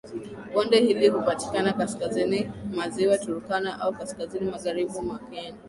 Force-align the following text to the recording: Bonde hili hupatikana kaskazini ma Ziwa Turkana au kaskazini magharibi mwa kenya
Bonde 0.53 0.79
hili 0.79 1.07
hupatikana 1.07 1.73
kaskazini 1.73 2.51
ma 2.75 2.89
Ziwa 2.89 3.17
Turkana 3.17 3.79
au 3.81 3.93
kaskazini 3.97 4.51
magharibi 4.51 4.91
mwa 5.01 5.19
kenya 5.19 5.55